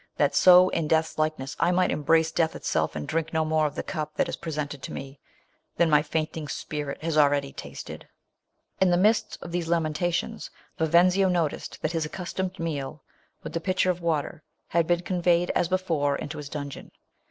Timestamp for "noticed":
11.29-11.83